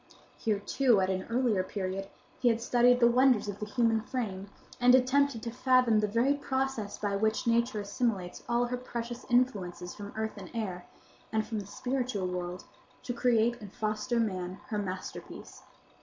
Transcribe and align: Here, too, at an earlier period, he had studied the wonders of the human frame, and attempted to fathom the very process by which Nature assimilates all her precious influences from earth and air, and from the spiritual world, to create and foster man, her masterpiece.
Here, 0.35 0.57
too, 0.57 0.99
at 0.99 1.11
an 1.11 1.27
earlier 1.29 1.61
period, 1.61 2.07
he 2.39 2.47
had 2.47 2.59
studied 2.59 2.99
the 2.99 3.07
wonders 3.07 3.47
of 3.47 3.59
the 3.59 3.67
human 3.67 4.01
frame, 4.01 4.49
and 4.79 4.95
attempted 4.95 5.43
to 5.43 5.51
fathom 5.51 5.99
the 5.99 6.07
very 6.07 6.33
process 6.33 6.97
by 6.97 7.15
which 7.15 7.45
Nature 7.45 7.81
assimilates 7.81 8.41
all 8.49 8.65
her 8.65 8.77
precious 8.77 9.27
influences 9.29 9.93
from 9.93 10.11
earth 10.15 10.37
and 10.37 10.49
air, 10.55 10.87
and 11.31 11.45
from 11.45 11.59
the 11.59 11.67
spiritual 11.67 12.25
world, 12.25 12.63
to 13.03 13.13
create 13.13 13.61
and 13.61 13.71
foster 13.73 14.19
man, 14.19 14.57
her 14.69 14.79
masterpiece. 14.79 15.61